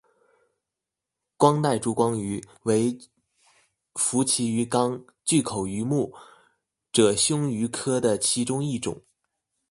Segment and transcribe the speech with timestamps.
[1.37, 2.97] 光带烛光鱼为
[3.93, 6.11] 辐鳍鱼纲巨口鱼目
[6.91, 9.03] 褶胸鱼科的其中一种。